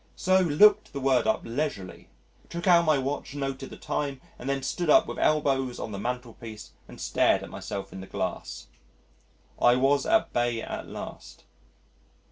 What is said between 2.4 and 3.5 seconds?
took out my watch,